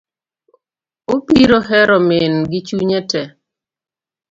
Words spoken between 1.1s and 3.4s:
Obiro hero min gi chunye tee.